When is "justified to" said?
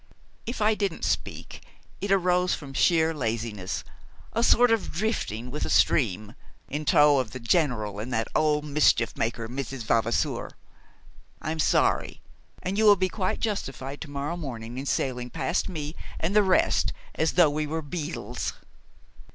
13.41-14.09